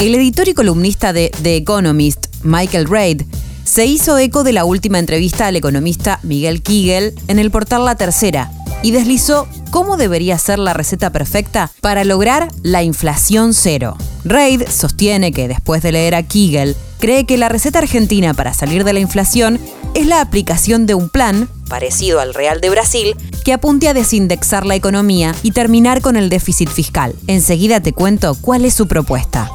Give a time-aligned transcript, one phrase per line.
[0.00, 3.20] El editor y columnista de The Economist, Michael Reid,
[3.64, 7.96] se hizo eco de la última entrevista al economista Miguel Kigel en el portal La
[7.96, 8.50] Tercera
[8.82, 13.98] y deslizó cómo debería ser la receta perfecta para lograr la inflación cero.
[14.24, 18.84] Reid sostiene que después de leer a Kigel, cree que la receta argentina para salir
[18.84, 19.60] de la inflación
[19.92, 24.64] es la aplicación de un plan, parecido al Real de Brasil, que apunte a desindexar
[24.64, 27.14] la economía y terminar con el déficit fiscal.
[27.26, 29.50] Enseguida te cuento cuál es su propuesta.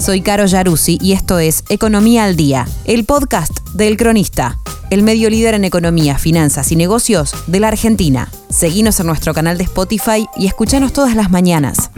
[0.00, 5.28] Soy Caro Yaruzzi y esto es Economía al Día, el podcast del Cronista, el medio
[5.28, 8.30] líder en economía, finanzas y negocios de la Argentina.
[8.48, 11.90] Seguinos en nuestro canal de Spotify y escuchanos todas las mañanas.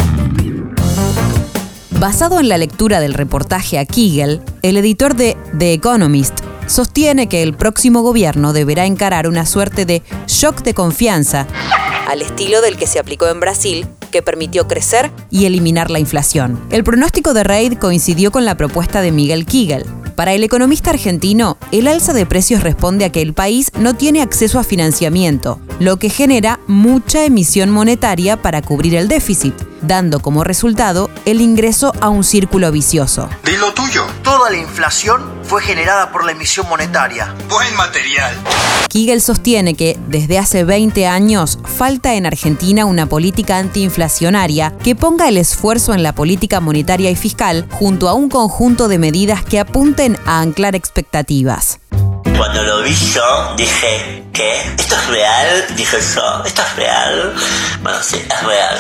[2.01, 7.45] Basado en la lectura del reportaje a Kegel, el editor de The Economist sostiene que
[7.45, 11.47] el próximo gobierno deberá encarar una suerte de shock de confianza
[12.09, 16.61] al estilo del que se aplicó en Brasil que permitió crecer y eliminar la inflación.
[16.71, 19.85] El pronóstico de Reid coincidió con la propuesta de Miguel Kigel.
[20.15, 24.23] Para el economista argentino, el alza de precios responde a que el país no tiene
[24.23, 30.45] acceso a financiamiento, lo que genera mucha emisión monetaria para cubrir el déficit, dando como
[30.45, 33.29] resultado el ingreso a un círculo vicioso.
[33.45, 34.07] De lo tuyo.
[34.23, 37.35] Toda la inflación fue generada por la emisión monetaria.
[37.49, 38.35] Buen material.
[38.89, 45.29] Kigel sostiene que desde hace 20 años falta en Argentina una política antiinflacionaria que ponga
[45.29, 49.61] el esfuerzo en la política monetaria y fiscal junto a un conjunto de medidas que
[49.61, 51.82] apunten a anclar expectativas.
[52.37, 54.53] Cuando lo vi yo, dije, ¿qué?
[54.79, 55.65] ¿Esto es real?
[55.77, 57.35] Dije yo, ¿esto es real?
[57.83, 58.79] Bueno, sí, es real.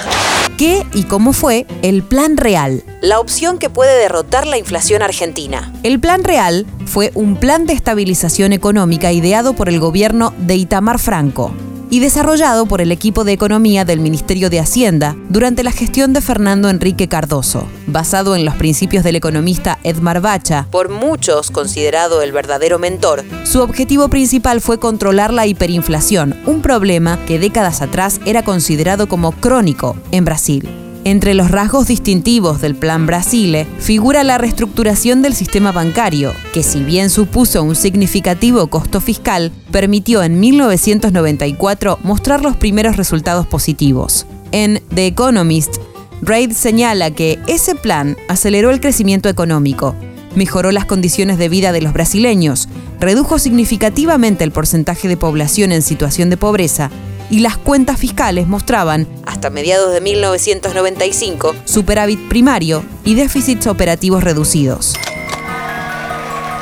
[0.58, 2.82] ¿Qué y cómo fue el Plan Real?
[3.00, 5.72] La opción que puede derrotar la inflación argentina.
[5.82, 10.98] El Plan Real fue un plan de estabilización económica ideado por el gobierno de Itamar
[10.98, 11.54] Franco
[11.92, 16.22] y desarrollado por el equipo de economía del Ministerio de Hacienda durante la gestión de
[16.22, 17.68] Fernando Enrique Cardoso.
[17.86, 23.60] Basado en los principios del economista Edmar Bacha, por muchos considerado el verdadero mentor, su
[23.60, 29.94] objetivo principal fue controlar la hiperinflación, un problema que décadas atrás era considerado como crónico
[30.12, 30.81] en Brasil.
[31.04, 36.84] Entre los rasgos distintivos del Plan Brasile figura la reestructuración del sistema bancario, que si
[36.84, 44.26] bien supuso un significativo costo fiscal, permitió en 1994 mostrar los primeros resultados positivos.
[44.52, 45.78] En The Economist,
[46.20, 49.96] Reid señala que ese plan aceleró el crecimiento económico,
[50.36, 52.68] mejoró las condiciones de vida de los brasileños,
[53.00, 56.92] redujo significativamente el porcentaje de población en situación de pobreza
[57.28, 59.08] y las cuentas fiscales mostraban,
[59.42, 64.94] hasta mediados de 1995, superávit primario y déficits operativos reducidos.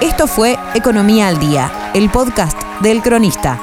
[0.00, 3.60] Esto fue Economía al Día, el podcast del Cronista.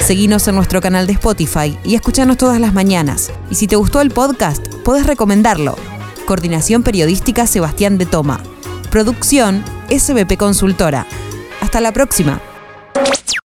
[0.00, 3.32] Seguinos en nuestro canal de Spotify y escuchanos todas las mañanas.
[3.50, 5.76] Y si te gustó el podcast, podés recomendarlo.
[6.26, 8.38] Coordinación Periodística Sebastián de Toma.
[8.90, 11.06] Producción SBP Consultora.
[11.62, 12.38] Hasta la próxima.